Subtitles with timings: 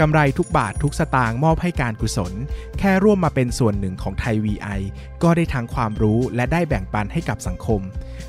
[0.00, 2.32] กำไรทุกบาททุกสตางค์มอบให้การกุศล
[2.78, 4.80] แค่ร่วมมาเป็นส่วนหนึ่งของไทย VI
[5.22, 7.80] ก็ได้ทั้งความรู้และได้แบ่งปันให้กับสังคม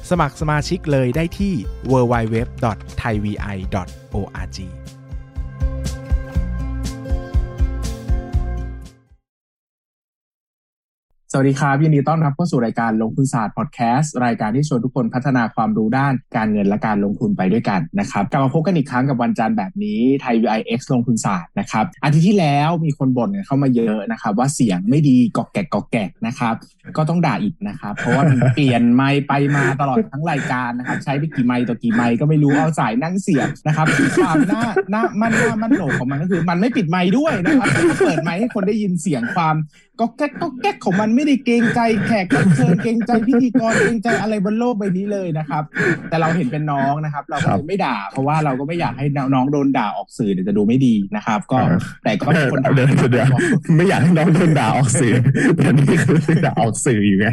[0.10, 1.54] สมัครสมาชิกเลยได้ที่
[1.92, 4.85] www.thaivi.org
[11.32, 26.56] สวัสดีครับยินดีต้อนรับเข้าสู่รายการลงทุนศาสตร์พอดแคสต์รายการที่ชวนทุกคนพัฒนาความรู้ด้านการเงินและการลงทุนไปด้วยกันนะครับกลับมาพบกันอีกครั้งกับวันจันทร์แบบนี้ไทย VIX ลงทุนศาสตร์นะครับอาทิตย์ที่แล้วมีคนบ่นเข้ามาเยอะนะครับ ว่าเสียงไม่ดีกอกแกกกอกแกกนะครับ
[26.98, 37.68] ก็ต้องด่าอีกนะครับ เพราะว่ามันเปลี่ยนไมค์ไปมาตลอดทั้งรายการนะครับใช้ไปกี่ไมค์ต่อกี่ไมค์ก็ไม่รู้เอาสายนั่งเสียบนะครับความหน้าหน้ามันหน้ามันโหนกของมันก็คือ มันไม่ปิดไมค์ด้วยนะครับ
[38.06, 39.56] เปิดไมค์ให้คนได้ยินเสียงความ
[40.00, 45.64] ก็แก๊กก็แก๊กของมันไม่ได้เกรงใจแขกรับเชิญเกรงใจพิธีกรเกรงใจอะไรบนโลกใบนี้เลยนะครับ
[46.10, 51.58] แต่เราเห็นเป็นน้องนะครับ เราก็ไม่ด่า เพราะว่าเราก็ไม่อยากให้น้องโดนด่าออกสื่อเดี๋ยวจะดูไม่ดีนะครับ ก็
[52.04, 53.28] แต่ก็มีคนเดินเดี๋ยว
[53.78, 55.14] ไม่อยากให้น้องโดนด่าออกสื่อ
[55.56, 57.28] แต่นี่คือด่าออกสื่ออยู่ไง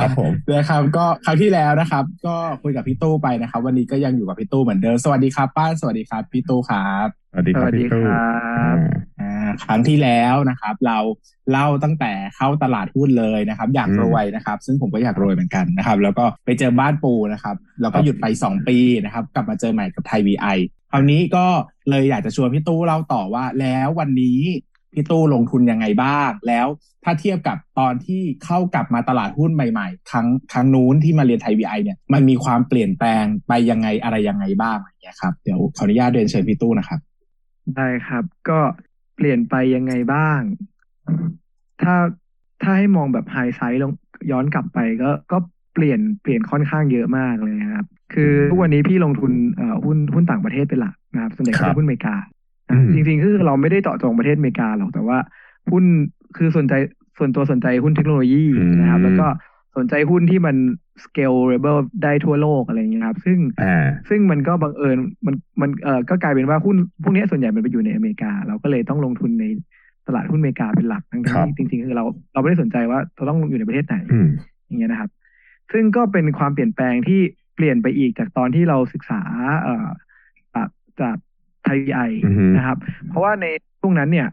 [0.00, 9.17] ครับผมนะครับก็ครั้งที่แล้วนะครับ ก็คุยกับพี่ตู้ไปนะครับ วันนี้ก็ยังอยู่กับพี่ตู้เหมือนเดิมสวัสดีครับป้าสวัสดีครับพี่ตู้ครับสวัสดีครับพี่ตู้อ่า
[9.64, 10.98] ครั้งที่แล้วนะครับ เรา
[11.50, 20.46] เล่าตั้งแต่เข้าตลาดหุ้นเลยนะครับ อยากรวยนะครับ ซึ่งผมก็อยากรวยเหมือนกันนะครับ แล้วก็ไปเจอบ้านปูนะครับแล้วก็หยุดไป 2 ปีนะครับ กลับมาเจอใหม่กับไทยวีไอ
[20.90, 21.46] คราวนี้ก็
[21.90, 24.40] เลยอยากจะชวนพี่ตู้เล่าต่อว่า แล้ววันนี้
[24.94, 26.66] พี่ตู้ลงทุนยังไงบ้าง แล้ว
[27.04, 37.00] ถ้าเทียบกับตอนที่เข้ากลับมาตลาดหุ้นใหม่ๆ ครั้งครั้งนู้นที่มาเรียนไทยวีไอเนี่ยมันมีความเปลี่ยนแปลงไปยังไงอะไรยังไงบ้างอย่างเงี้ยครับเดี๋ยวขออนุญาตเรียนเชิญพี่ตู้นะครับ
[37.76, 38.58] ได้ครับ ก็
[39.18, 40.40] เปลี่ยนไปยังไงบ้าง
[41.82, 41.94] ถ้า
[42.62, 43.92] ถ้าให้มองแบบไฮไซส์ลง
[44.30, 45.38] ย้อนกลับไปก็ก็
[45.74, 52.16] เปลี่ยนเปลี่ยนค่อนข้างเยอะมากเลยครับ คือทุกวันนี้พี่ลงทุนเอ่อหุ้นหุ้นต่างประเทศเป็นหลักนะครับส่วนใหญ่ก็เป็นหุ้นอเมริกา
[52.94, 55.18] จริงๆคือเราไม่ได้เจาะจงประเทศอเมริกาหรอกแต่ว่า
[55.70, 55.84] หุ้น
[56.36, 56.74] คือสนใจ
[57.18, 58.44] ส่วนตัวสนใจหุ้นเทคโนโลยี
[58.80, 59.26] นะครับ แล้วก็
[59.76, 60.56] สนใจหุ้นที่มัน
[61.04, 63.38] scalable ได้ทั่วโลกอะไรอย่างเงี้ยครับ ซึ่ง
[64.08, 69.44] ซึ่งมันก็บังเอิญมันมันเอ่อก็กลายเป็นว่าหุ้นพวกนี้ส่วนใหญ่มันไปอยู่ในอเมริกา เราก็เลยต้องลงทุนใน
[70.06, 73.94] ตลาดหุ้นอเมริกาเป็นหลักทั้งที่จริงๆคือเราเราไม่ได้สนใจว่าเราต้องอยู่ในประเทศไหน
[74.66, 75.10] อย่างเงี้ยนะครับ
[75.72, 77.20] ซึ่งก็เป็นความเปลี่ยนแปลงที่
[77.56, 79.22] เปลี่ยนไปอีกจากตอนที่เราศึกษา
[79.62, 79.86] เอ่อ
[81.00, 81.16] จาก
[81.64, 82.00] ไทยวีไอ
[82.56, 82.78] นะครับ
[83.08, 83.46] เพราะว่าใน
[83.80, 84.28] ช่วงนั้นเนี่ย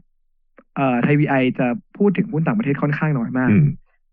[0.75, 3.49] เอ่อไทยวีไอจะพูดถึงหุ้นต่างประเทศค่อนข้างน้อยมาก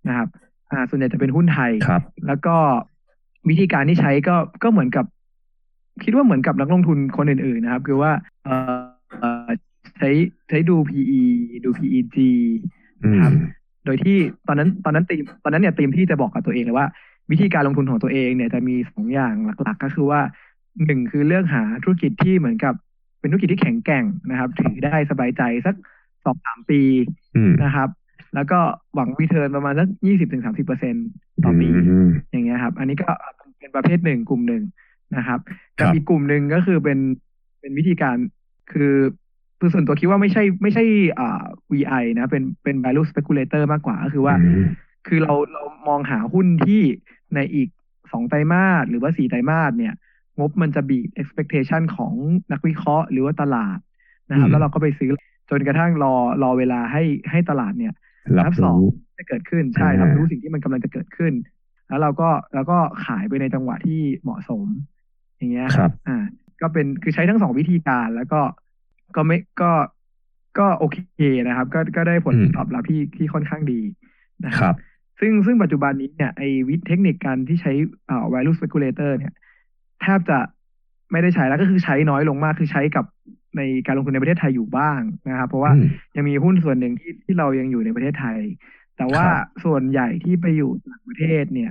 [0.08, 0.28] นะครับ
[0.72, 2.56] อ่าส่วนใหญ่จะเป็นหุ้นไทยครับ แล้วก็
[3.48, 5.04] วิธีการที่ใช้ก็ก็เหมือนกับ
[6.04, 8.12] คิดว่าเหมือนกับนักลงทุนคนอื่นๆนะครับ คือว่า
[8.44, 8.56] เอ่
[9.46, 9.48] อ
[9.98, 10.10] ใช้
[10.48, 11.22] ใช้ดู PE
[11.64, 12.16] ดู PEG
[13.12, 13.32] นะครับ
[13.84, 14.16] โดยที่
[14.46, 16.86] ตอนนั้นตอนนั้นตีมตอนนั้นเนี่ยตีมที่จะบอกกับตัวเองเลยว่า
[17.30, 20.20] วิธีการลงทุนของตัวเองเนี่ยจะมีสองอย่างหลัก ๆ ก็คือว่า
[20.84, 22.74] หนึ่งคือเลือกหาธุรกิจที่เหมือนกับ
[23.20, 25.74] เป็นธุรกิจที่แข็งแกร่งนะครับ ถือได้สบายใจสัก
[26.24, 26.80] สองสามปี
[27.64, 27.88] นะครับ
[28.34, 28.58] แล้วก็
[28.94, 30.94] หวังรีเทิร์นประมาณสักยี่สิบถึงสามสิบเปอร์เซ็น
[31.44, 31.68] ต่อปี
[32.30, 33.10] อย่างเงี้ยครับ อันนี้ก็
[33.58, 34.62] เป็นประเภทหนึ่งกลุ่มหนึ่ง
[35.16, 35.40] นะครับ
[35.78, 36.98] กับอีกกลุ่มหนึ่งก็คือเป็น
[37.60, 38.16] เป็นวิธีการ
[38.72, 38.94] คือ
[39.58, 40.84] คือส่วนตัวคิดว่าไม่ใช่ไม่ใช่
[41.18, 44.34] อ่า VI นะ เป็นเป็น value speculator มากกว่าก็คือว่า
[45.06, 46.82] คือเราเรามองหาหุ้นที่
[47.34, 47.68] ในอีก
[48.12, 49.94] สองไตรมาสหรือว่าสี่ไตรมาสเนี่ย
[50.38, 52.14] งบมันจะบี expectation ของ
[52.52, 53.78] นักวิเคราะห์หรือว่าตลาด
[54.30, 55.10] นะครับ แล้วเราก็ไปซื้อ
[55.50, 57.92] จนกระทั่งรอรอเวลาให้ให้ตลาดเนี่ย
[58.38, 58.78] รับสอง
[59.18, 61.32] จะเกิดขึ้นใช่รับรู้สิ่งที่มันกำลังจะเกิดขึ้น
[61.88, 64.66] แล้วเราก็แล้วก็ขายไปในจังหวะที่เหมาะสม
[65.36, 66.18] อย่างเงี้ยครับ อ่า
[66.60, 68.40] ก็เป็นคือใช้ทั้งสองวิธีการแล้วก็
[69.16, 69.72] ก็ไม่ก็
[70.58, 73.80] ก็โอเคนะครับ ก็ก็ได้ผลตอบรับที่ที่ค่อนข้างดี
[74.46, 74.74] นะครับ
[75.20, 77.72] ซึ่งซึ่งปัจจุบันนี้เนี่ยไอวิธีเทคนิคการที่ใช้
[78.08, 79.32] อ่า value speculator เนี่ย
[80.02, 80.38] แทบจะ
[81.10, 83.04] ไม่ได้ใช้แล้วก็คือใช้น้อยลงมากคือใช้กับ
[83.56, 85.72] ในการลงทุนในประเทศไทยอยู่บ้างนะครับ เพราะว่า
[86.16, 88.38] ยังมีหุ้นส่วนหนึ่งที่ที่เรายังอยู่ในประเทศไทย
[88.96, 89.24] แต่ว่า
[89.64, 91.70] ส่วนใหญ่ที่ไปอยู่ต่างประเทศเนี่ย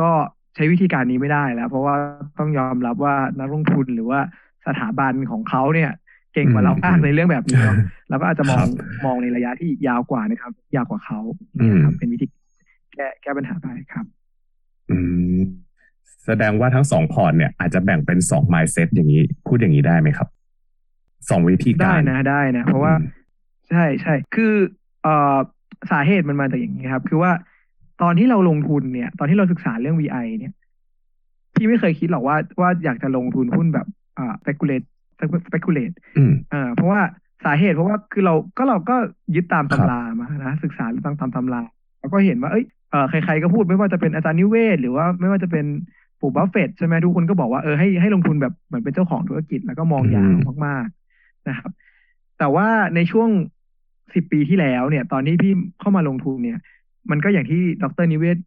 [0.00, 0.10] ก็
[0.54, 1.94] ใช้วิธีการนี้ไม่ได้แล้ว เพราะว่า
[2.38, 4.20] ต้องยอมรับว่านักลงทุนหรือว่า
[4.66, 5.90] สถาบันของเขาเนี่ย
[6.34, 7.76] เก่งกว่าเรามากในเรื่องแบบนี้เนาะ
[8.08, 8.64] เราก็อาจจะมอง
[9.04, 11.20] มองในระยะที่ยาวกว่านะครับ ยาวกว่าเขา
[11.58, 12.26] นะครับ เป็นวิธี
[12.94, 14.06] แก้แก้ปัญหาไปครับ
[14.90, 14.98] อื
[15.36, 15.40] ม
[16.26, 20.28] แสดงว่าทั้งสองพอร์ตเนี่ยอาจจะแบ่งเป็นสองไมล์เซตอย่างนี้ พูดอย่างนี้ได้ไหมครับ
[21.30, 22.92] สองวิธีการได้นะได้นะ เพราะว่า
[23.70, 24.52] ใช่ใช่คือ
[25.02, 25.36] เอ่อ
[25.90, 27.32] สาเหตุมันมาจากอย่างนี้ครับ คือว่า
[28.02, 30.52] ตอนที่เราลงทุนเนี่ย ตอนที่เราศึกษาเรื่อง VI เนี่ย
[31.54, 33.86] พี่ไม่เคยคิดหรอกว่าว่าอยากจะลงทุนหุ้นแบบ
[34.18, 34.86] อ่า speculate
[35.46, 37.00] speculate อืมอ่าเพราะว่า
[37.44, 38.96] สาเหตุเพราะว่าคือเราก็เราก็
[39.34, 41.62] ยึดตามครับตำรามานะศึกษาตามตามตำรา
[42.00, 45.66] แล้วก็เห็นว่าเอ้ยเออใครๆก็พูดไม่ว่าจะเป็นอาจารย์นิเวศ หรือว่าไม่ว่าจะเป็น
[46.20, 50.30] ปู่บัฟเฟตต์ใช่ไหมทุกคนก็บอกว่าเออให้ให้ลงทุนแบบเหมือนเป็นเจ้าของธุรกิจแล้วก็มองยาว
[50.66, 51.03] มากๆ
[51.48, 51.72] นะครับ
[52.38, 53.28] แต่ว่าในช่วง
[54.14, 56.58] สิบปีที่แล้วเนี่ย ตอนที่พี่เข้ามาลงทุนเนี่ย
[57.10, 58.38] มันก็อย่างที่ดรนิเวศ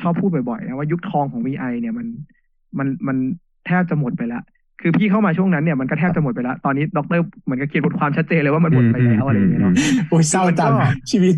[0.00, 2.06] ชอบพูดบ่อยๆนะว่ายุคทองของ VI เนี่ยมัน
[2.78, 3.16] มันมัน
[3.66, 4.42] แทบจะหมดไปแล้ว
[4.80, 9.74] คือพี่เข้ามาช่วงนั้นเนี่ยมันก็แทบจะหมดไปแล้ว ตอนนี้ดรเหมือนกับเขียนบทความชัดเจนเลยว่ามันหมดไปแล้วอะไรอย่างเงี้ยเนาะ
[10.08, 11.34] โอ้ยเศร้าจังมันก็ชีวิต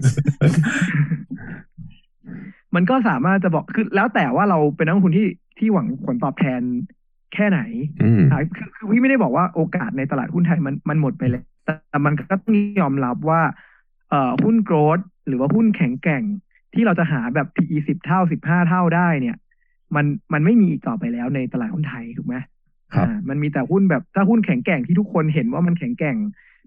[2.74, 5.26] มันก็สามารถจะบอกคือแล้วแต่ว่าเราเป็นนักลงทุนที่
[5.58, 6.60] ที่หวังผลตอบแทน
[7.34, 7.60] แค่ไหน
[8.02, 13.40] อืมอ่าคือคือพี่ไม่ได้บอกว่าโอกาสในตลาดหุ้นไทยมันมันหมดไปแล้วแต่แต่มันก็ต้องยอมรับว่า
[14.10, 14.98] เอ่อหุ้นโกรด
[15.28, 16.22] หรือว่าหุ้นแข็งแกร่ง
[16.74, 19.36] ที่เราจะหาแบบ PE สิบเท่าสิบห้าเท่าได้เนี่ย
[19.96, 22.36] มันมันไม่มีอีกต่อไปแล้วในตลาดหุ้นไทยถูกไหม
[22.94, 26.16] ครับอ่ามันมีแต่หุ้นแบบถ้าหุ้นแข็งแกร่งที่ทุกคนเห็นว่ามันแข็งแกร่ง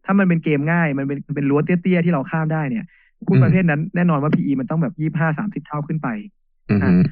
[0.06, 2.86] ถ้ามันเป็นเกมง่าย มันเป็นมันเป็นรั้วเตี้ยๆที่เราข้ามได้เนี่ย
[3.28, 6.43] หุ้นอืมประเภทนั้นแน่นอนว่า PE มันต้องแบบยี่ห้าสามสิบเท่าขึ้นไปอืมอะ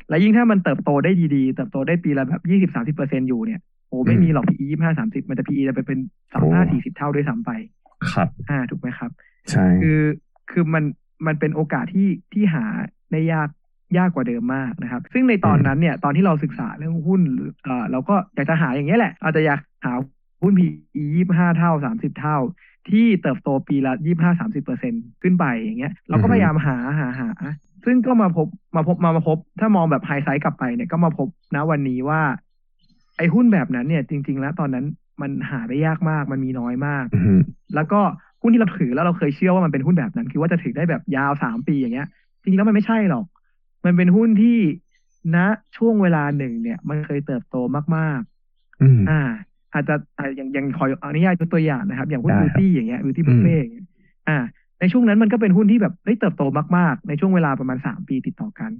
[0.09, 5.99] แล้วยิ่งถ้ามันเติบโตได้ดีๆ เติบโตได้ปีละแบบยี่สิบสามสิบเปอร์เซ็นอยู่เนี่ยโอ้ไม่มีหรอก PE ยี่ห้าสามสิบมันจะ PE จะไปเป็น
[6.31, 7.51] สามห้าโอ้สี่สิบเท่าด้วยซ้ำไป
[8.13, 9.11] ครับ อ่า ถูกไหมครับ
[9.49, 10.01] ใช่ คือ
[10.51, 10.83] คือมัน
[11.27, 12.63] มันเป็นโอกาสที่ ที่หา
[13.11, 13.49] ได้ยาก
[13.97, 17.21] ยากกว่าเดิมมากนะครับ ซึ่งในตอนนั้นเนี่ย ตอนที่เราศึกษาเรื่องหุ้น
[17.63, 19.93] เอ่อเราก็อยากจะหาอย่างเงี้ยแหละ อาจจะอยากหา
[20.43, 20.69] หุ้น PE
[21.15, 22.37] ยี่ห้าเท่าสามสิบเท่า
[22.89, 27.29] ที่เติบโตปีละยี่ห้าสามสิบเปอร์เซ็นขึ้นไปอย่างเงี้ย เราก็พยายามหา หา หา
[27.85, 32.21] ซึ่งก็มาพบมาพบมามาพบ ถ้ามองแบบไฮไซต์กลับไปเนี่ยก็มาพบนะวันนี้ว่า
[33.17, 34.85] ไอ้หุ้นแบบนั้นเนี่ย จริง ๆ แล้วตอนนั้น
[35.21, 37.39] มันหาได้ยากมากมันมีน้อยมากอืม
[37.75, 37.99] แล้วก็
[38.41, 42.07] หุ้นที่เราถือแล้วเราเคยเชื่อว่ามันเป็นหุ้นแบบนั้น คือว่าจะถือได้แบบยาวสามปีอย่างเงี้ย
[42.41, 43.25] จริงๆแล้วมันไม่ใช่หรอก
[43.85, 44.57] มันเป็นหุ้นที่
[45.35, 45.37] ณ
[45.77, 47.55] ช่วงเวลาหนึ่งเนี่ย มันเคยเติบโต
[47.97, 48.21] มาก
[48.81, 49.21] อืมๆอ่า
[49.73, 53.85] อาจจะอ่าอย่างอย่างขออนุญาตยกตัวอย่างนะครับ อย่างหุ้นได้บิครับวตี้อย่างเงี้ยบิวตี้อืบุฟมเฟ่อย่างเงี้ย
[54.27, 54.37] อ่า
[54.81, 56.43] ในช่วงนั้นมันก็เป็นหุ้นที่แบบเฮ้ยเติบโต
[56.77, 58.71] มากๆ ในช่วงเวลาประมาณสามปีติดต่อกัน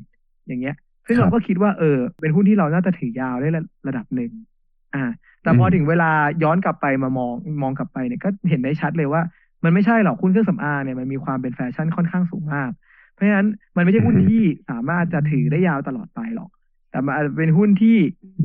[0.47, 0.75] อย่างเงี้ย
[1.07, 4.31] ซึ่งเราก็คิดว่าเออ เป็นหุ้นที่เราน่าจะถือยาวได้ระระดับหนึ่ง
[4.95, 5.03] อ่า
[5.43, 6.11] แต่พอถึงเวลา
[6.43, 9.21] ย้อนกลับไปมามองมองกลับไปเนี่ยก็เห็นได้ชัดเลยว่า
[9.63, 12.69] มันไม่ใช่หรอกหุ้นเครื่องสำอางเนี่ยมันมีความเป็นแฟชั่นค่อนข้างสูงมาก
[13.13, 16.49] เพราะฉะนั้นมันไม่ใช่หุ้นอือฮึที่สามารถจะถือได้ยาวตลอดไปหรอก
[16.91, 17.97] แต่มันอาจจะเป็นหุ้นที่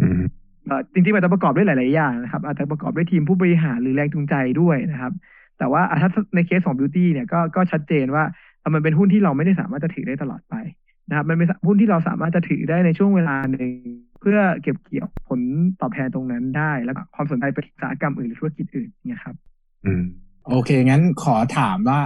[0.02, 0.23] อืม
[0.67, 5.12] เอ่อจริงๆมันจะประกอบด้วยหลาย ๆ อย่างนะครับอาจจะประกอบด้วยทีมผู้บริหารหรือแรงจูงใจด้วยนะครับ
[5.58, 8.25] แต่ว่าอะถ้าในเคสของ beauty เนี่ยก็ก็ชัดเจนว่า
[8.62, 10.55] อะมันเป็นหุ้นที่เราไม่ได้สามารถจะถือได้ตลอดไป
[11.08, 13.70] นะครับมันเป็นหุ้นที่เราสามารถจะถือได้ในช่วงเวลาหนึ่ง
[14.20, 15.41] เพื่อเก็บเกี่ยวผล
[15.81, 19.35] ตอบแทนตรงนั้นได้ แล้วก็ความสนใจไปอุตสาหกรรมอื่นหรือธุรกิจอื่นเนี่ยครับ
[19.85, 20.05] อืม
[20.49, 22.00] โอเค งั้นขอถามว่า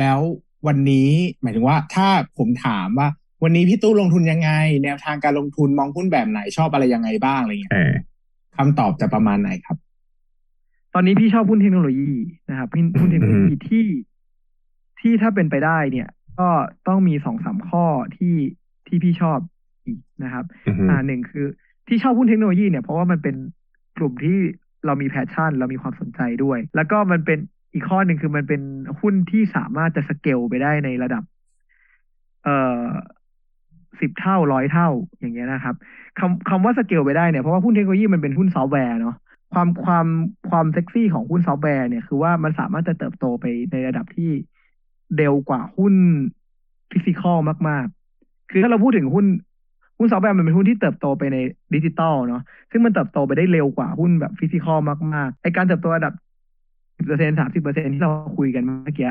[0.00, 0.18] แล้ว
[0.66, 1.10] วันนี้
[1.42, 2.08] หมายถึงว่า ถ้า
[2.38, 3.08] ผมถามว่า
[3.42, 4.50] วันนี้พี่ตู้ลงทุนยังไง
[4.84, 7.92] แนวทางการลงทุนมองหุ้นแบบไหนชอบอะไรยังไงบ้างอะไรเงี้ยเออ
[8.56, 9.76] คำตอบจะประมาณไหนครับ
[10.94, 12.12] ตอนนี้พี่ชอบหุ้นเทคโนโลยี
[12.50, 13.86] นะครับหุ้นหุ้นเทคโนโลยีที่
[15.00, 16.08] ที่ถ้าเป็นไปได้เนี่ย
[16.38, 16.48] ก็
[16.88, 17.84] ต้องมีสองสามข้อ
[18.16, 18.36] ที่
[18.86, 19.38] ที่พี่ชอบ
[19.86, 21.46] อีกนะครับอืมอ่าหนึ่งคือ
[21.88, 23.36] ที่ชอบหุ้นเทคโนโลยีเนี่ยเพราะว่ามันเป็น
[23.96, 24.38] กลุ่มที่
[24.86, 27.38] เรามีแพชชั่น เรามีความสนใจด้วย แล้วก็มันเป็น
[27.74, 28.62] อีกข้อหนึ่งคือมันเป็น
[29.00, 31.22] หุ้นที่สามารถจะสเกลไปได้ในระดับ
[32.44, 32.84] เอ่อ
[34.00, 34.88] สิบเท่าร้อยเท่า
[35.18, 35.74] อย่างเงี้ยนะครับ
[36.18, 39.16] คำคำว่าสเกลไปได้เนี่ยเพราะว่าหุ้นเทคโนโลยีมันเป็นหุ้นซอฟต์แวร์เนาะ
[39.54, 40.06] ความความ
[40.50, 44.30] ความเซ็กซี่ของหุ้นซอฟต์แวร์เนี่ยคือว่ามันสามารถจะเติบโตไปในระดับที่
[45.16, 45.94] เร็วกว่าหุ้น
[46.90, 47.86] physical มาก
[48.18, 49.26] ๆ คือถ้าเราพูดถึงหุ้น
[49.98, 51.36] หุ้นซอฟต์แวร์มันเป็นหุ้นที่เติบโตไปใน
[51.74, 54.78] ดิจิตอลเนาะซึ่งมันเติบโตไปได้เร็วกว่าหุ้นแบบ physical
[55.14, 56.12] มากๆไอการเติบโตระดับ
[56.96, 59.10] สิบเปอร์เซ็นสามสิบเปอร์เซ็นที่เราคุยกันเมื่อกี้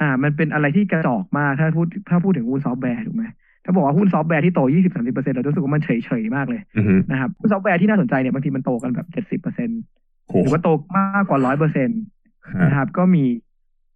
[0.00, 3.24] อ่า มันเป็นอะไรที่กระจอกมากถ้าพูดถ้าพูดถึงหุ้นซอฟต์แวร์ถูกไหม
[3.64, 9.68] ถ้าบอกว่าหุ้นซอฟต์แวร์ที่โตยี่สิบสามสิบเปอร์เซ็นเราจะรู้สึกว่ามันเฉยเฉยๆมากเลยอืมนะครับหุ้นซอฟต์แวร์ที่น่าสนใจเนี่ยบางทีมันโตกันแบบเจ็ดสิบเปอร์เซ็น
[10.26, 12.00] โหหรือว่าโตมากกว่าร้อยเปอร์เซ็นต์
[12.62, 13.24] นะครับ ก็มี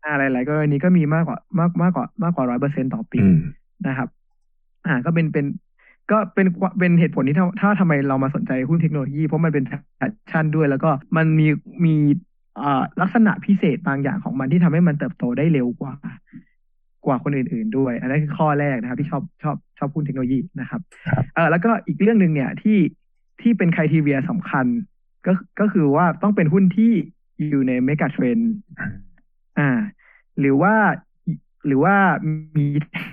[0.07, 3.39] อะไรหลายๆกรณีก็มีมากกว่ามากมากกว่ามากกว่าร้อยเปอร์เซ็นต่อปีอืม
[3.89, 4.09] นะครับ
[4.87, 5.47] อ่าก็เป็นเป็น
[6.11, 6.47] ก็เป็น
[6.79, 9.65] เป็นเหตุผลที่ถ้าถ้าทำไมเรามาสนใจหุ้นเทคโนโลยี เพราะมันเป็น
[9.97, 11.47] passion ด้วย แล้วก็มันมี
[11.85, 11.95] มี
[12.61, 15.95] อ่าลักษณะพิเศษบางอย่างของมันที่ทำให้มันเติบโตได้เร็วกว่า
[17.07, 22.79] กว่าคนอื่น ๆ ด้วย อันนั้นคือข้อแรกนะครับ ที่ชอบชอบชอบหุ้นเทคโนโลยีนะครับครับเออแล้วก็อีกเรื่องหนึ่งเนี่ยที่
[23.41, 24.67] ที่เป็นคุณทีเวียสำคัญ
[25.27, 26.93] ก็ก็คือว่าต้องเป็นหุ้นที่
[27.51, 28.39] อยู่ในเมกะเทรน
[29.59, 29.71] อ่า
[30.41, 30.75] หรือว่า
[31.67, 31.95] หรือว่า
[32.57, 32.67] มี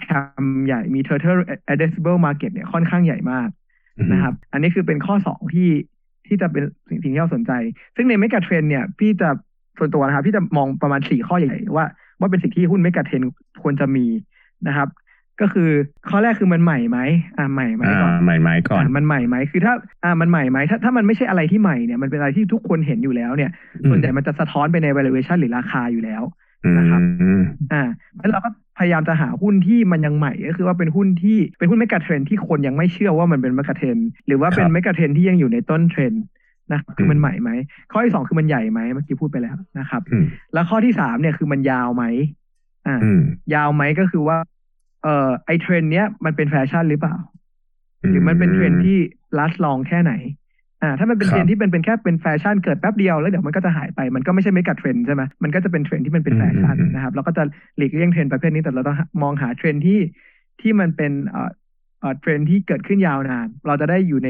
[0.09, 1.37] ทำใหญ่มี total
[1.71, 3.49] addressable market เนี่ยค่อนข้างใหญ่มาก
[4.11, 5.69] นะครับ อันนี้คือเป็นข้อสองที่
[6.27, 7.51] ที่จะเป็นสิ่งที่เราสนใจ
[7.95, 9.29] ซึ่งในเมกะเทรนเนี่ย พี่จะ
[9.77, 11.85] ส่วนตัวนะครับ พี่จะมองประมาณสี่ข้อใหญ่ๆว่า
[12.21, 13.23] ว่าเป็นสิ่งที่หุ้นเมกะเทรน
[13.61, 14.05] ควรจะมี
[14.67, 14.89] นะครับ
[15.41, 15.69] ก็คือ
[16.09, 16.99] ข้อแรกคือมันใหม่ไหม
[17.37, 19.73] อ่าใหม่ไหมอ่าก่อนใหม่ไหมก่อนอ่ามันใหม่ไหมคือถ้า
[20.03, 23.51] อ่ามันใหม่ไหมถ้าถ้ามันไม่ใช่อะไรที่ใหม่เนี่ยมันเป็นอะไรที่ทุกคนเห็นอยู่แล้วเนี่ย
[23.89, 26.23] ส่วนใหญ่มันจะสะท้อนไปใน valuation หรือราคาอยู่แล้ว
[26.77, 27.41] นะครับอืม
[27.73, 27.83] อ่า
[28.19, 33.97] แล้วเราก็พยายามจะหาหุ้นที่มันยังใหม่ก็คือว่าเป็นหุ้นที่เป็นหุ้นเมกะเทรนที่คนยังไม่เชื่อว่ามันเป็นเมกะเทรน
[34.27, 36.13] หรือว่าเป็นเมกะเทรนที่ยังอยู่ในต้นเทรน
[36.73, 37.49] นะคือมันใหม่ไหม
[37.91, 42.03] ข้อที่สองคือมันใหญ่ไหมเมื่อกี้พูดไปแล้วนะครับอืมแล้วข้อที่สามเนี่ยคือมันยาวไหม
[42.87, 43.21] อ่าอืม
[43.55, 44.37] ยาวไหมก็คือว่า
[45.03, 47.15] เอ่อไอเทรนเนี้ยมันเป็นแฟชั่นหรือเปล่า
[48.09, 48.97] หรือมันเป็นเทรนที่
[49.37, 50.13] last long แค่ไหน
[50.83, 57.43] อ่าถ้ามันเป็นครับเทรนที่เป็นเป็นแค่เป็นแฟชั่นเกิดแป๊บเดียวแล้วเดี๋ยวมันก็จะหายไปมันก็ไม่ใช่เมกะเทรนใช่ไหมมันก็จะเป็นเทรนที่มันเป็นแฟชั่นอืมอืมนะครับเราก็จะ
[57.77, 59.99] หลีกเลี่ยงเทรนประเภทนี้แต่เราต้องมองหาเทรนที่
[60.61, 61.49] ที่มันเป็นเอ่อ
[61.99, 64.29] เอ่อเทรนที่เกิดขึ้นยาวนาน เราจะได้อยู่ใน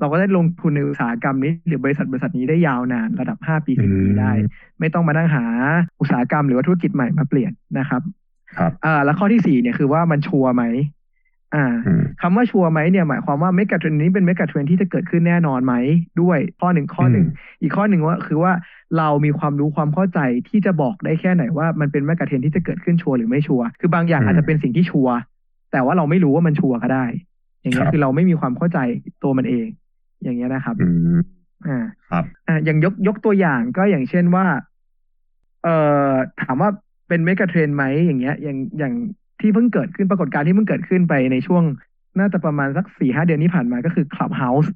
[0.00, 4.32] เราก็ได้ลงทุนในอุตสาหกรรมนี้หรือบริษัทบริษัทนี้ได้ยาวนานระดับห้าปีสิบปีได้
[4.80, 5.44] ไม่ต้องมานั่งหา
[6.00, 8.02] อุตสาหกรรมหรือว่าธุรกิจใหม่มาเปลี่ยนนะครับ
[8.58, 10.64] ครับอ่าแล้วข้อที่สี่เนี่ยคือว่ามันชัวร์ไหม
[11.54, 15.74] อ่าอืมคำว่าชัวร์ไหมเนี่ยหมายความว่าเมกะเทรนนี้เป็นเมกะเทรนที่จะเกิดขึ้นแน่นอนไหม
[16.20, 18.52] ด้วยข้อหนึ่งข้อหนึ่งอืมอีกข้อหนึ่งว่าคือว่า
[18.98, 25.14] เรามีความรู้ความเข้าใจที่จะบอกได้แค่ไหนว่ามันเป็นเมกะเทรนที่จะเกิดขึ้นชัวร์หรือไม่ชัวร์คือบางอย่างอาจจะเป็นสิ่งที่ชัวร์
[25.72, 27.06] แต่ว่าเราไม่รู้ว่ามันชัวร์ก็ได้
[27.60, 28.78] อย่างเงี้ยคือเราไม่มีความเข้าใจ
[29.22, 29.66] ตัวมันเอง
[30.22, 31.20] อย่างเงี้ยนะครับอืม
[31.66, 34.46] อ่าครับอ่าอย่างยกยกตัวอย่างก็อย่างเช่นว่า
[35.64, 35.76] เอ่
[36.10, 36.12] อ
[36.42, 36.70] ถามว่า
[37.08, 38.94] เป็นเมกะเทรนไหมอย่างเงี้ย อย่างอย่าง
[39.40, 41.62] ที่เพิ่งเกิดขึ้นปรากฏการณ์ที่เพิ่งเกิดขึ้นไปในช่วง
[42.18, 44.68] น่าจะประมาณสักสี่ห้าเดือนที่ผ่านมาก็คือ Clubhouse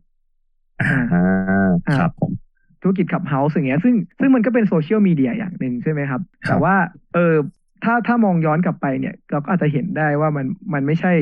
[0.81, 2.33] อ่าอ่าครับผม
[2.83, 6.75] ธุรกิจ Clubhouse อย่างเงี้ยซึ่งซึ่งมันก็เป็นโซเชียลมีเดียอย่างหนึ่งใช่ไหมครับครับ แต่ว่า
[7.15, 7.35] เออ
[7.85, 11.13] ถ้าถ้ามองย้อนกลับไปเนี่ย เราก็อาจจะเห็นได้ว่ามันมันไม่ใช่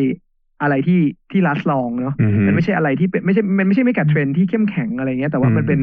[0.63, 1.01] อะไรที่
[1.31, 5.81] ที่ last long เนาะอืมันไม่ใช่อะไรที่เป็นไม่ใช่มันไม่ใช่ไม่กัดเทรนด์ที่เข้มแข็งอะไรเงี้ยแต่ว่ามันอืมเป็น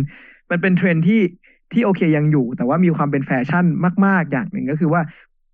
[0.52, 1.22] มันเป็นเทรนด์ที่
[1.74, 3.66] ที่โอเคยังอยู่ แต่ว่ามีความเป็นแฟชั่น
[4.06, 5.02] มาก ๆ อย่างหนึ่งก็คือว่า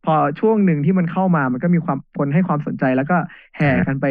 [0.05, 3.17] พอช่วงหนึ่งที่มันเข้ามามันก็มีความคนให้ความสนใจแล้วก็
[3.57, 4.05] แห่กันไป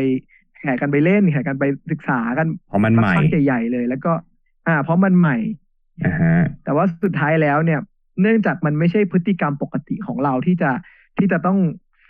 [0.61, 4.12] แห่กันไปเล่นแห่กันไปศึกษากันเพราะมันใหม่สักพักใหญ่ๆเลย แล้วก็
[4.66, 5.37] อ่า เพราะมันใหม่
[6.04, 7.80] อ่าฮะแต่ว่าสุดท้ายแล้วเนี่ย
[8.21, 10.71] เนื่องจากมันไม่ใช่พฤติกรรมปกติของเราที่จะ
[11.18, 11.59] ที่จะต้อง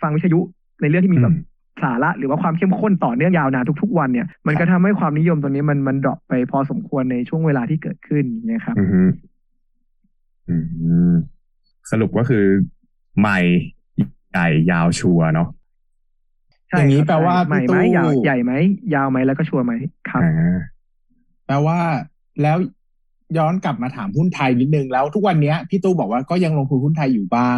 [0.01, 0.39] ฟังวิทยุ
[0.81, 9.09] ในเรื่องที่มีแบบอืม สาระหรือว่าความเข้มข้นต่อเนื่องยาวนานทุกๆ วันเนี่ยมันก็ทำให้ความนิยมตรงนี้มันมันดรอปไปพอสมควรในช่วงเวลาที่เกิดขึ้นอย่างเงี้ยครับอืม
[10.49, 10.55] อื
[11.11, 11.13] ม
[11.91, 12.45] สรุปก็คือ
[13.19, 13.39] ใหม่
[14.31, 15.47] ใหญ่ยาวชัวร์เนาะ
[16.69, 18.53] ใช่อย่างนี้ครับแปลว่าใหม่พี่ไหมตู้ยาวใหญ่ไหม
[18.95, 19.73] ยาวไหมแล้วก็ชัวร์ไหม
[20.09, 20.57] ครับอ่า
[21.45, 21.79] แปลว่า
[22.41, 22.57] แล้ว
[23.37, 27.57] ย้อนกลับมาถามหุ้นไทยนิดนึงแล้วทุกวันเนี้ยพี่ตู้บอกว่าก็ยังลงทุนหุ้นไทยอยู่บ้าง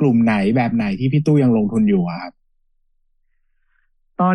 [0.00, 2.32] กลุ่มไหนแบบไหนที่พี่ตู้ยังลงทุนอยู่อะครับ
[4.20, 4.34] ตอน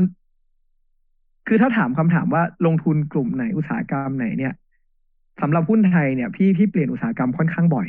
[1.47, 4.53] คือถ้าถามคำถามว่าลงทุนกลุ่มไหนอุตสาหกรรมไหนเนี่ย
[5.41, 7.87] สำหรับหุ้นไทยเนี่ย พี่พี่เปลี่ยนอุตสาหกรรมค่อนข้างบ่อย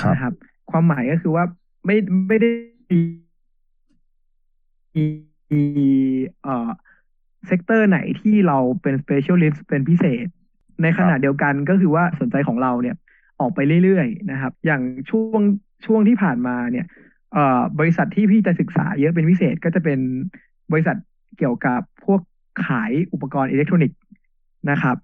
[0.00, 0.34] ครับนะครับ
[0.70, 1.44] ความหมายก็คือว่า
[1.86, 1.96] ไม่
[2.28, 2.50] ไม่ได้
[2.90, 3.00] มี
[5.52, 5.62] มี
[6.42, 6.70] เอ่อ
[7.46, 10.26] sector ไหนที่เราเป็น specialist เป็นพิเศษ
[10.82, 12.96] ในขณะเดียวกันก็คือว่าสนใจของเราเนี่ย
[13.40, 15.40] ออกไปเรื่อยๆนะครับ อย่างช่วง
[15.86, 16.86] ช่วงที่ผ่านมาเนี่ย
[17.32, 19.98] เอ่อบริษัทที่พี่จะศึกษาเยอะเป็นพิเศษก็จะเป็น
[20.72, 20.96] บริษัท
[21.40, 22.20] เกี่ยวกับพวก
[22.66, 23.98] ขายอุปกรณ์อิเล็กทรอนิกส์
[24.70, 24.96] นะครับ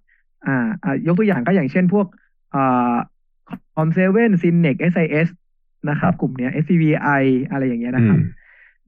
[0.47, 2.07] อ่าอ่ายกตัวอย่างก็อย่างเช่นพวก
[2.55, 2.95] อ่า
[3.75, 5.29] คอมเซเว่นซินเน็ค SIS
[5.91, 8.33] นะครับ กลุ่มเนี้ย SCVI อะไรอย่างเงี้ยนะครับอืม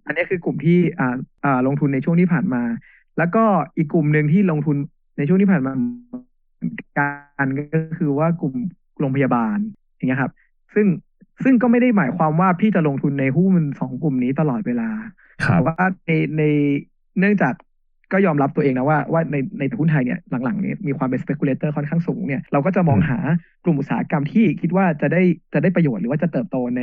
[0.06, 2.62] อันนี้คือกลุ่มที่อ่าอ่าลงทุนในช่วงที่ผ่านมา
[3.18, 3.44] แล้วก็
[3.76, 4.76] อีกกลุ่มหนึ่งที่ลงทุน
[5.18, 5.72] ในช่วงที่ผ่านมา
[6.98, 8.54] การก็คือว่ากลุ่ม
[8.98, 9.58] โรงพยาบาล
[9.96, 10.32] อย่างเงี้ยครับ
[10.74, 10.86] ซึ่ง
[11.44, 14.90] ซึ่งก็ไม่ได้หมายความว่าพี่จะลงทุนในหุ้นสองกลุ่มนี้ตลอดเวลา
[15.44, 16.42] ครับแต่ว่าในใน
[17.20, 17.54] เนื่องจาก
[18.12, 23.18] ก็ยอมรับตัวเองนะว่าว่าในในหุ้นไทยเนี่ยหลังๆเนี่ยมีความเป็น speculator ค่อนข้างสูงเนี่ยเราก็จะมองอืมหา
[23.64, 25.22] กลุ่มอุตสาหกรรมที่คิดว่าจะได้
[25.52, 26.82] จะได้ประโยชน์หรือว่าจะเติบโตใน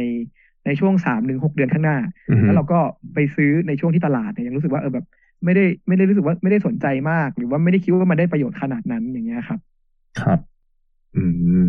[0.66, 1.98] ในช่วงสามถึงหกเดือนข้างหน้า
[2.30, 2.80] อืมแล้วเราก็
[3.14, 5.06] ไปซื้อในช่วงที่ตลาดเนี่ยยังรู้สึกว่าเออแบบ
[5.46, 9.60] ไม่ได้ไม่ได้รู้สึกว่าไม่ได้สนใจมาก หรือว่าไม่ได้คิดว่ามันได้ประโยชน์ขนาดนั้นอย่างเงี้ยครับ
[10.22, 10.40] ครับ
[11.16, 11.24] อื
[11.64, 11.66] ม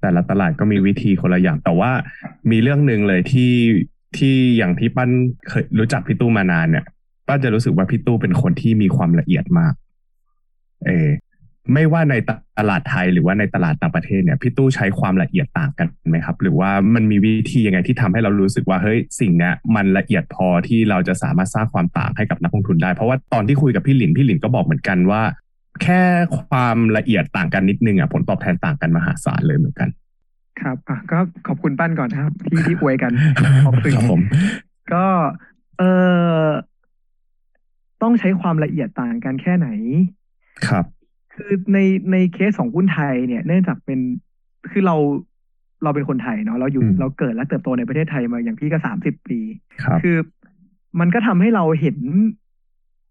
[0.00, 1.90] แต่ละตลาดก็มีวิธีคนละอย่าง แต่ว่า
[2.50, 3.52] มีเรื่องหนึ่งเลยที่
[4.16, 5.10] ที่อย่างที่ปั้น
[5.48, 6.84] เคยรู้จักพี่ตู้มานานเนี่ย
[7.30, 9.74] ป้านจะรู้สึกว่าพี่ตู้เป็นคนที่มีความละเอียดมาก
[10.86, 11.08] เออ
[11.74, 12.14] ไม่ว่าใน
[12.58, 25.22] ตลาดไทยหรือว่าในตลาดต่างประเทศเนี่ยพี่ตู้ใช้ความละเอียดต่างกันไหมครับ หรือว่ามันมีวิธียังไงที่ทำให้เรารู้สึกว่าเฮ้ยสิ่งเนี้ยมันละเอียดพอที่เราจะสามารถสร้างความต่างให้กับนักลงทุนได้ เพราะว่าตอนที่คุยกับพี่หลินพี่หลินก็บอกเหมือนกันว่า
[25.82, 26.02] แค่
[26.38, 29.88] ความละเอียดต่างกันนิดนึงอะผลตอบแทนต่างกันมหาศาลเลยเหมือนกัน
[30.60, 33.12] ครับอะก็ขอบคุณปั้นก่อนนะครับ ที่ที่อวยกัน
[33.66, 34.20] ขอบคุณครับผม
[34.94, 35.06] ก็
[35.78, 35.82] เอ
[36.42, 36.46] อ
[38.02, 39.68] ต้องใช้ความละเอียดต่างกันแค่ไหน
[40.68, 40.84] ครับ
[41.34, 41.78] คือใน
[42.12, 44.00] ในเคสของหุ้นไทยเนี่ยเนื่องจากเป็น
[44.70, 44.96] คือเรา
[45.82, 49.40] เราเป็นคนไทยเนาะเราอยู่อืมเราเกิดและเติบโตในประเทศไทยมาอย่างพี่ก็สามสิบปี
[49.82, 50.16] ครับคือ
[51.00, 51.96] มันก็ทำให้เราเห็น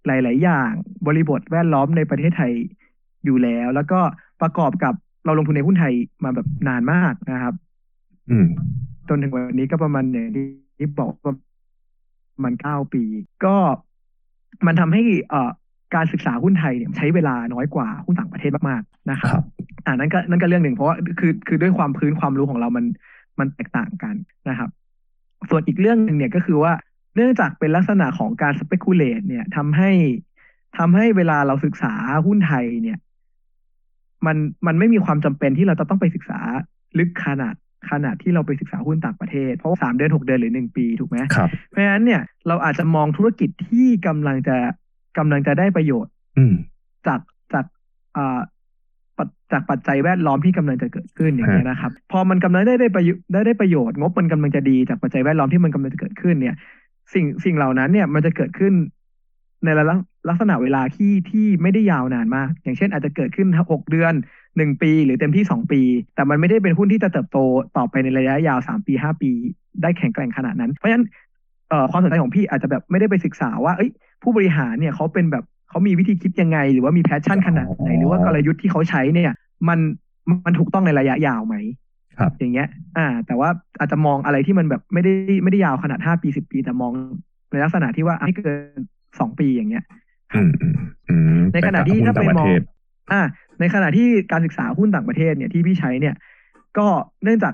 [0.08, 0.72] หลาย ๆ อย่าง
[1.08, 2.51] บริบทแวดล้อมในประเทศไทย
[3.25, 4.00] อยู่แล้ว แล้วก็
[4.41, 4.93] ประกอบกับ
[5.25, 5.93] เราลงทุนในหุ้นไทย
[6.24, 7.53] มาแบบนานมากนะครับ
[8.29, 8.48] อืม
[9.08, 11.34] จนถึงวันนี้ก็ประมาณอย่างที่บอกว่า
[12.34, 13.03] ประมันเก้าปี
[13.46, 13.55] ก็
[14.65, 15.50] มันทำให้เอ่อ
[15.96, 19.44] การศึกษาหุ้นไทยเนี่ยใช้เวลาน้อยกว่าหุ้นต่างประเทศมากๆนะครับครับ
[19.86, 22.86] อ่านั่นก็นั่นก็เรื่องหนึ่งเพราะว่าคือคือด้วยความพื้นความรู้ของเรามัน
[23.39, 24.15] มันแตกต่างกัน
[24.50, 24.70] นะครับ
[25.50, 26.74] ส่วนอีกเรื่องหนึ่งเนี่ยก็คือว่า
[27.15, 29.91] เนื่องจากเป็นลักษณะของการ speculate เนี่ยทำให้
[30.77, 31.94] ทำให้เวลาเราศึกษา
[32.27, 33.00] หุ้นไทยเนี่ย
[34.25, 34.38] มัน
[34.68, 36.39] มันไม่มีความจำเป็นที่เราจะต้องไปศึกษา
[37.00, 37.56] ลึกขนาด
[37.89, 44.57] ขนาดที่เราไปศึกษาหุ้นต่างประเทศ เพราะว่าสามเดือนหกเดือนหรือหนึ่งปีถูกไหมครับเพราะฉะนั้นเนี่ยเราอาจจะมองธุรกิจที่กำลังจะ
[45.17, 46.53] กำลังจะได้ประโยชน์ อืม
[47.07, 47.19] จาก
[47.53, 47.65] จาก
[48.17, 48.39] อ่า
[49.17, 56.55] ปัจจากปัจจัยแวดล้อมที่กำลังจะเกิดขึ้นอย่างนี้ยนะครับ พอมันกำลังได้ได้ประโยชน์ได้ได้ประโยชน์งบมันกำลังจะดีจากปัจจัยแวดล้อมที่มันกำลังจะเกิดขึ้นเนี่ย
[57.13, 58.74] สิ่งสิ่งเหล่านั้นเนี่ยมันจะเกิดขึ้น
[59.63, 59.98] ในลัก
[60.29, 64.13] ลักษณะเวลาที่ที่ไม่ได้ยาวนานมาก อย่างเช่นอาจจะเกิดขึ้นหกเดือน
[64.57, 65.81] หนึ่งปี หรือเต็มที่สองปี
[66.15, 67.38] แต่มันไม่ได้เป็นหุ้นที่จะเติบโต
[67.77, 69.31] ต่อไปในระยะยาวสามปีห้าปี
[69.81, 71.05] ได้แข็งแกร่งขนาดนั้น เพราะฉะนั้น
[71.69, 73.89] เอ่อความสนใจของพี่อาจจะแบบไม่ได้ไปศึกษาว่าเอ้ย
[74.24, 79.31] ผู้บริหารเนี่ยเขาเป็นแบบเขามีวิธีคิดยังไง หรือว่ามีแพชชั่นขนาดไหนหรือว่ากลยุทธ์ที่เขาใช้เนี่ย
[79.67, 79.79] มัน
[80.45, 81.55] มันถูกต้องในระยะยาวไหม
[82.19, 82.67] ครับอย่างเงี้ย
[82.98, 86.91] อ่า แต่ว่าอาจจะมองอะไรที่มันแบบไม่ได้ไม่ได้ยาวขนาดห้าปีสิบปี แต่มอง
[87.51, 88.79] ในลักษณะที่ว่าให้เกิน
[89.19, 89.99] สองปีอย่างเงี้ยอืมอืมอืม
[91.53, 92.62] ในขณะที่ถ้าไปต่างประเทศมอง
[93.12, 93.21] อ่า
[93.59, 96.15] ในขณะที่การศึกษาหุ้นต่างประเทศเนี่ยที่พี่ใช้เนี่ย
[96.77, 96.88] ก็
[97.24, 97.53] เนื่องจาก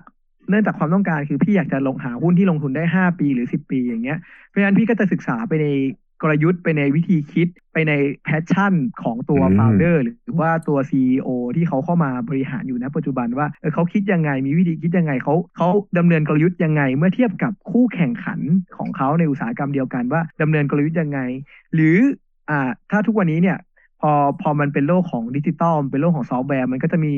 [0.49, 5.67] เนื่องจากความต้องการคือพี่อยากจะลงหาหุ้นที่ลงทุนได้ห้าปีหรือสิบปีอย่างเงี้ย เพราะฉะนั้นพี่ก็จะศึกษาไปใน
[6.21, 18.39] กลยุทธ์ไปในวิธีคิดไปใน passion ของตัวอืม founder หรือว่าตัว CEO ที่เขาเข้ามาบริหารอยู่ณปัจจุบันว่าเออเขาคิดยังไงมีวิธีคิดยังไงเขาเขาดำเนินกลยุทธ์ยังไง เมื่อเทียบกับคู่แข่งขัน
[18.77, 21.19] ของเขาในอุตสาหกรรมเดียวกันว่าดำเนินกลยุทธ์ยังไง
[21.73, 21.97] หรือ
[22.49, 22.59] อ่า
[22.91, 23.57] ถ้าทุกวันนี้เนี่ย
[24.01, 27.13] พอพอมันเป็นโลกของดิจิตอลเป็นโลกของซอฟต์แวร์มันก็จะมี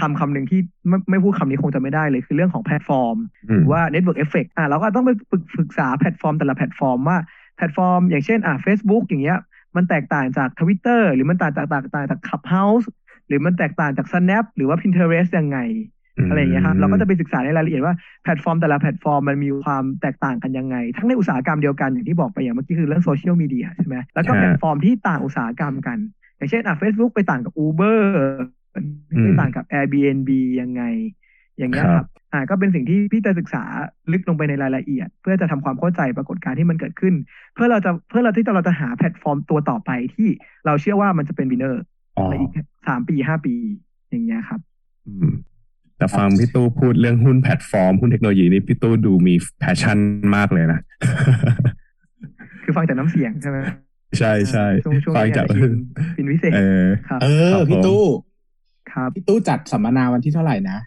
[0.00, 3.16] คำคำหนึ่งที่ไม่ไม่พูดคำนี้คงจะไม่ได้เลย คือเรื่องของแพลตฟอร์ม
[3.48, 7.18] อืมรือว่า Network Effect อะเราก็ต้องไปฝึกศึกษาแพลตฟอร์มแต่ละแพลตฟอร์มว่า
[7.56, 9.38] แพลตฟอร์ม อย่างเช่นอะ Facebook อย่างเงี้ย
[9.76, 12.86] มันแตกต่างจาก Twitter หรือมันแตกต่างต่างจาก Clubhouse
[13.26, 15.58] หรือมันแตกต่างจาก Snap หรือว่า Pinterest ยังไง
[16.28, 25.98] อะไรอย่างเงี้ยครับเราก็จะไปศึกษาในรายละเอียดว่าแพลตฟอร์มแต่ละแพลตฟอร์มมันมีความแตกต่างกันยังไง ทั้งในอุตสาหกรรมเดียวกันอย่างที่บอกไปอย่างเมื่อกี้คือเรื่องโซเชียลมีเดียใช่ไหมแล้วก็ฮะแพลตฟอร์มที่ต่างอุตสาหกรรมกัน
[26.36, 27.98] อย่างเช่นอะ Facebook ไปต่างกับ Uber
[29.22, 30.82] ไปต่างกับ Airbnb ยังไง
[31.58, 33.64] อย่างเงี้ยครับอ่าก็เป็นสิ่งที่พี่จะศึกษา
[34.12, 37.14] ลึกลงไปในรายละเอียด เพื่อจะทำความเข้าใจปรากฏการณ์ที่มันเกิดขึ้น
[37.54, 40.28] เพื่อเราจะเพื่อเราที่เราจะหาแพลตฟอร์มตัวต่อไปที่
[40.66, 41.82] เราเชื่อว่ามันจะเป็น winner
[42.16, 42.50] อ๋อในอีก
[42.88, 43.54] สามปีห้าปี
[44.10, 44.60] อย่างเงี้ยครับ
[45.06, 45.34] อืม
[45.98, 49.98] แต่ฟังพี่ตู้พูดเรื่องหุ้นแพลตฟอร์ม หุ้นเทคโนโลยีนี่พี่ตู้ดูมี passion
[50.36, 50.80] มากเลยนะ
[52.64, 53.58] คือฟังจากน้ำเสียงใช่ไหม
[54.18, 55.74] ใช่ใช่ช่วงช่วงฟังนี้จากอาจจะฟิน
[56.16, 58.04] ฟินวิเศษเออครับเออครับผมพี่ตู้
[58.92, 60.78] ครับพี่ตู้จัดสัมมนาวันที่เท่าไหร่นะ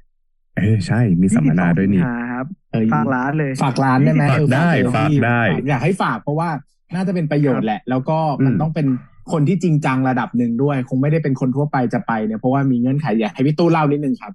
[0.57, 6.49] เออใช่มีสัมมนาด้วยนี่สิงหาครับเออฝากร้านเลย ฝากร้านได้ไหมฝากเออได้เลยฝากพี่ได้ อยากให้ฝากเพราะว่า
[6.95, 8.87] น่าจะเป็นประโยชน์แหละ แล้วก็มันอืมต้องเป็น
[9.31, 14.33] คนที่จริงจังระดับหนึ่งด้วย คงไม่ได้เป็นคนทั่วไปจะไปเนี่ยเพราะว่ามีเงื่อนไขอยากให้พี่ตู้เล่านิดนึงครับ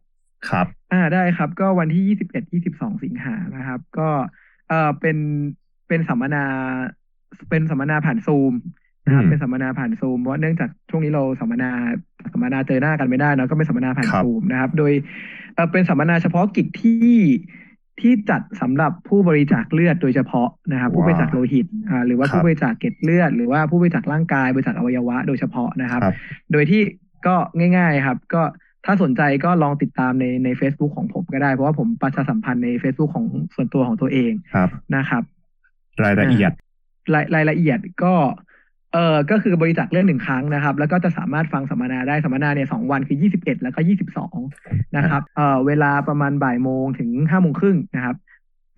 [0.50, 4.08] ครับอ่าได้ครับ ก็วันที่ยี่สิบเอ็ดยี่สิบสองสิงหานะครับ ก็
[4.68, 5.16] เออเป็น
[5.88, 6.44] เป็นสัมมนา
[7.50, 8.52] เป็นสัมมนาผ่านซูม
[9.06, 11.70] นะครับอืมเป็นสัมมนาผ่านซูมเพราะเนื่องจากช่วงนี้เราสัมมนา
[12.32, 14.92] สัมมนาเจอหน้ากันไม่ได้เนอะก็เป็นสัมมนาผ่านครับซูมนะครับ โดย
[15.54, 17.14] เออเป็นสัมมนาเฉพาะกิจที่
[18.00, 26.14] ที่จัดสำหรับผู้บริจาคเลือดโดยเฉพาะนะครับ ผู้บริจาคโลหิตอ่าหรือว่าครับผู้บริจาคเกล็ดเลือด หรือว่าผู้บริจาคร่างกายบริจาคอวัยวะโดยเฉพาะนะครับครับ
[26.52, 26.82] โดยที่
[27.26, 27.36] ก็
[27.76, 28.42] ง่าย ๆครับ ก็
[28.86, 35.22] ถ้าสนใจก็ลองติดตามในใน Facebook ของผมก็ได้ เพราะว่าผมประชาสัมพันธ์ใน Facebook ของส่วนตัวของตัวเองครับนะครับ
[36.04, 36.52] รายละเอียด
[37.14, 38.14] รายรายละเอียดก็
[38.92, 43.80] เออก็คือบริจาคเลือดหนึ่งครั้งนะครับ แล้วก็จะสามารถฟังสัมมนาได้สัมมนาเนี่ยสองวันคือ21แล้วก็
[44.36, 48.16] 22นะครับเออเวลาประมาณบ่ายโมงถึงห้าโมงครึ่งนะครับ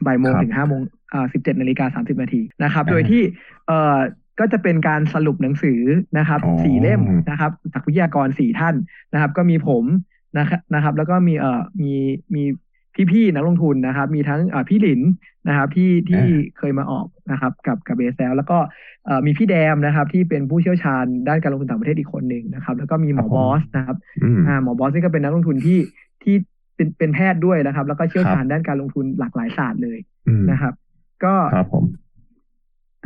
[0.06, 0.80] บ่ายโมงครับถึงห้าโมง
[1.12, 3.22] อ่าสิบเจ็ดนาฬิกาสามสิบนาทีนะครับอ่าโดยที่
[3.66, 3.98] เออ
[4.38, 5.80] ก็จะเป็นการสรุปหนังสือ
[6.18, 8.74] นะครับอ๋อสี่เล่มนะครับจากวิทยากรสี่ท่าน
[9.12, 9.84] นะครับ ก็มีผม
[10.38, 11.92] นะครับนะครับ แล้วก็มีเอ่อมี
[12.34, 12.42] มี
[13.12, 15.00] พี่ๆนักลงทุนนะครับ มีทั้งเอ่อพี่หลิน
[15.48, 16.24] นะครับที่ที่
[16.58, 18.58] เคยมาออกนะครับ กับกับเบสแล้วแล้วก็
[19.06, 25.78] เอ่อมีพี่แดมนะครับ ที่เป็นผู้เชี่ยวชาญด้านการลงทุนต่างประเทศอีกคนหนึ่งนะครับ แล้วก็มีหมอบอสนะครับอืมอ่าหมอบอสนี่ก็เป็นนักลงทุนที่
[26.22, 26.34] ที่
[26.76, 29.98] เป็นเป็นแพทย์ด้วยนะครับ แล้วก็เชี่ยวชาญด้านการลงทุนหลากหลายศาสตร์เลย
[30.28, 30.74] อืมนะครับ
[31.24, 31.84] ก็ครับผม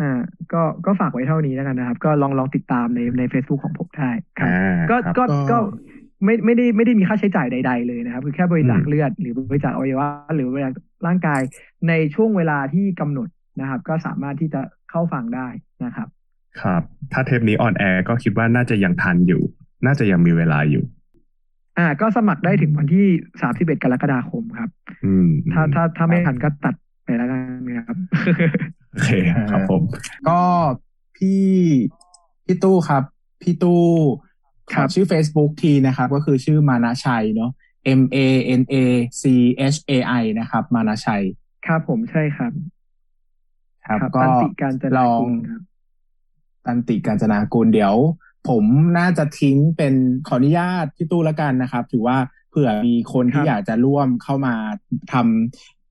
[0.00, 0.20] อ่า
[0.52, 5.58] ก็ก็ฝากไว้เท่านี้แล้วกันนะครับ ก็ลองลองติดตามในใน Facebook ของผมได้ครับอ่าก็ครับก็ก็ก็
[6.24, 10.72] ไม่ไม่ได้ไม่ได้มีค่าใช้จ่ายใด ๆ เลยนะครับ คือแค่บริจาคอืมเลือดหรือบริจาคอวัยวะหรือบริจาค
[11.06, 11.40] ร่างกาย
[11.88, 13.28] ในช่วงเวลาที่กำหนด
[13.60, 15.48] นะครับ ก็สามารถที่จะเข้าฟังได้
[15.84, 16.08] นะครับ
[16.62, 19.42] ครับ ถ้าเทปนี้ออนแอร์ก็คิดว่าน่าจะยังทันอยู่
[19.86, 20.84] น่าจะยังมีเวลาอยู่
[21.78, 23.06] อ่า ก็สมัครได้ถึงวันที่
[23.42, 24.70] สามสิบเอ็ดกรกฎาคมครับ
[25.04, 26.74] อืม ถ้าถ้าถ้าไม่ทันก็ตัด
[27.04, 27.96] ไปแล้วกันครับ
[28.92, 29.10] โอเค
[29.50, 29.82] ครับผม
[30.28, 30.40] ก็
[31.16, 31.44] พี่
[32.44, 33.02] พี่ตู้ครับ
[33.42, 33.82] พี่ตู้
[34.72, 37.50] ขครัอบชื่อ Facebook ทีนะครับ ก็คือชื่อมานาชัยเนาะ
[38.00, 38.16] M A
[38.60, 38.76] N A
[39.20, 39.22] C
[39.74, 41.22] H A I นะครับ มานาชัย
[41.66, 42.52] ครับผมใช่ครับ
[43.86, 45.62] ครับครับก็ตันติการจลนาองกุลครับ
[46.66, 47.94] ตันติการจนากุลเดี๋ยว
[48.48, 48.64] ผม
[48.98, 49.94] น่าจะทิ้งเป็น
[50.28, 52.16] ขออนุญาตพี่ตู้ละกันนะครับ ถือว่า
[52.50, 54.54] เผื่อมีคนที่ครับอยากจะร่วมเข้ามา
[55.12, 55.81] ทำเอ่อ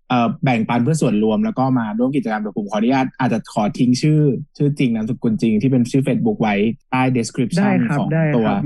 [0.44, 4.22] แบ่งปันเพื่อส่วนรวมแล้วก็มาร่วมกิจกรรมเดี๋ยวผมขออนุญาตอาจจะขอทิ้งชื่อ
[4.58, 6.56] ชื่อจริงนามสกุลจริงที่เป็นชื่อ Facebook ไว้
[6.92, 8.64] ใต้ได้ description ครับของได้ตัวครับ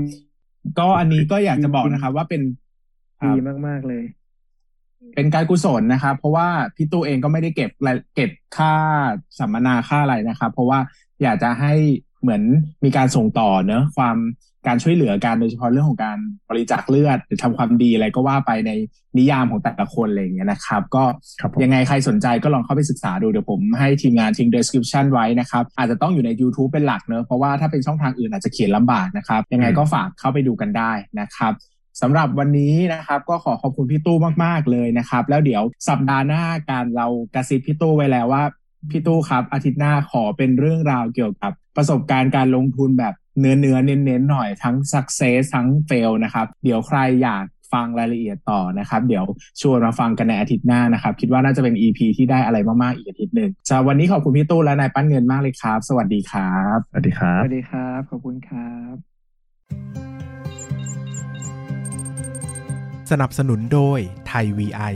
[0.78, 2.42] ก็อันนี้ก็อยากจะบอกนะครับ ว่าเป็น
[3.20, 4.04] คดีรับมาก ๆ เลย
[5.14, 8.74] เป็นการกุศลนะครับ เพราะว่าพี่ตู้เองก็ไม่ได้เก็บรายเก็บค่า
[9.38, 10.78] สัมมนาค่าอะไรนะครับ เพราะว่า
[11.22, 11.72] อยากจะให้
[12.22, 12.42] เหมือน
[12.84, 14.16] มีการส่งต่อเนอะความ
[14.66, 16.18] การช่วยเหลือกันโดยเฉพาะเรื่องของการ
[16.50, 18.70] บริจาคเลือด หรือทำความดีอะไรก็ว่าไปใน
[19.18, 21.04] นิยามของแต่ละคนอะไรอย่างเงี้ยนะครับ ก็
[21.40, 31.52] ครับผมยังไงใครสนใจก็ลองเข้าไปศึกษาดูเดี๋ยวผมให้ทีมงานทิ้ง description ไว้นะครับ อาจจะต้องอยู่ใน YouTube เป็นหลักเนอะเพราะว่าถ้าเป็นช่องทางอื่นอาจจะเขียนลำบากนะครับ ยังไงก็ฝากเข้าไปดูกันได้นะครับ
[32.02, 38.42] สำหรับวันนี้นะครับ ก็ขอขอบคุณพี่ตู้มาก ๆ เลยนะครับ แล้วเดี๋ยวสัปดาห์หน้าการเรากระซิบพี่ตู้ไว้แล้วว่า
[38.90, 49.24] พี่ตู้ครับ อาทิตย์หน้าขอเป็นเรื่องราวเกี่ยวกับประสบการณ์การลงทุนแบบเนื้อเนื้อๆเน้นๆหน่อยทั้ง success ทั้ง fail นะครับ เดี๋ยวใครอยากฟังรายละเอียดต่อนะครับ เดี๋ยว
[49.60, 58.94] ชวนมาฟังกันในอาทิตย์หน้านะครับ คิดว่าน่าจะเป็น EP ที่ได้อะไรมาก ๆ อีกอาทิตย์หนึ่งสำหรับวันนี้ขอบคุณพี่ตู้และนายปั้นเงินมากเลยครับ สวัสดีครับ สวัสดีครัสบวัสดีครับ ขอบคุณครับ
[63.10, 64.94] สนับสนุนโดยไทย VI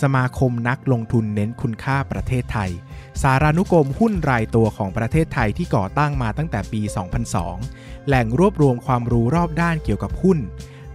[0.00, 2.70] สมาคมนักลงทุนเน้นคุณค่าประเทศไทย
[3.22, 6.80] สารานุกรมหุ้นรายตัวของประเทศไทยที่ก่อตั้งมาตั้งแต่ปี
[7.44, 10.38] 2002 แหล่งรวบรวมความรู้รอบด้านเกี่ยวกับหุ้น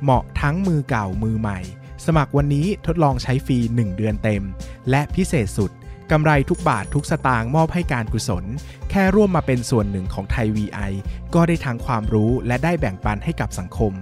[0.01, 1.59] เหมาะทั้งมือเก่ามือใหม่
[2.05, 4.43] สมัครวันนี้ทดลองใช้ฟรี 1 เดือนเต็ม
[4.89, 5.71] และพิเศษสุด
[6.11, 8.45] กำไรทุกบาททุกสตางค์มอบให้การกุศล
[8.89, 10.91] แค่ร่วมมาเป็นส่วนหนึ่งของไทย VI
[11.35, 13.93] ก็ได้ทั้งความรู้และได้แบ่งปันให้กับสังคม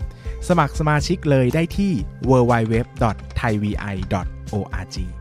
[0.48, 1.92] สมัครสมาชิกเลยได้ที่
[2.30, 5.21] www.thaivi.org